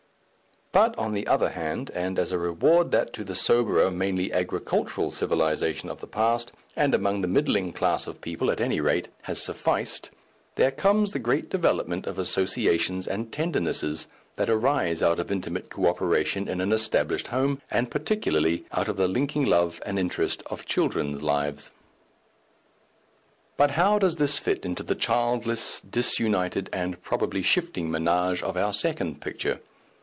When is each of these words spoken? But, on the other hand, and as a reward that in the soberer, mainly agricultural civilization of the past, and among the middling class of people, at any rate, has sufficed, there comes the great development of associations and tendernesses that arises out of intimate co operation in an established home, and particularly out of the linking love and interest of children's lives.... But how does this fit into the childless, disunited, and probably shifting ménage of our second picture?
But, 0.73 0.97
on 0.97 1.11
the 1.13 1.27
other 1.27 1.49
hand, 1.49 1.91
and 1.93 2.17
as 2.17 2.31
a 2.31 2.37
reward 2.39 2.91
that 2.91 3.19
in 3.19 3.25
the 3.25 3.35
soberer, 3.35 3.91
mainly 3.91 4.31
agricultural 4.31 5.11
civilization 5.11 5.89
of 5.89 5.99
the 5.99 6.07
past, 6.07 6.53
and 6.77 6.95
among 6.95 7.19
the 7.19 7.27
middling 7.27 7.73
class 7.73 8.07
of 8.07 8.21
people, 8.21 8.49
at 8.49 8.61
any 8.61 8.79
rate, 8.79 9.09
has 9.23 9.41
sufficed, 9.43 10.11
there 10.55 10.71
comes 10.71 11.11
the 11.11 11.19
great 11.19 11.49
development 11.49 12.07
of 12.07 12.17
associations 12.17 13.05
and 13.05 13.33
tendernesses 13.33 14.07
that 14.35 14.49
arises 14.49 15.03
out 15.03 15.19
of 15.19 15.29
intimate 15.29 15.69
co 15.69 15.87
operation 15.87 16.47
in 16.47 16.61
an 16.61 16.71
established 16.71 17.27
home, 17.27 17.61
and 17.69 17.91
particularly 17.91 18.63
out 18.71 18.87
of 18.87 18.95
the 18.95 19.09
linking 19.09 19.43
love 19.45 19.81
and 19.85 19.99
interest 19.99 20.41
of 20.45 20.65
children's 20.65 21.21
lives.... 21.21 21.71
But 23.57 23.71
how 23.71 23.99
does 23.99 24.15
this 24.15 24.37
fit 24.37 24.63
into 24.63 24.83
the 24.83 24.95
childless, 24.95 25.81
disunited, 25.81 26.69
and 26.71 27.01
probably 27.01 27.41
shifting 27.41 27.89
ménage 27.89 28.41
of 28.41 28.55
our 28.55 28.71
second 28.71 29.19
picture? 29.19 29.59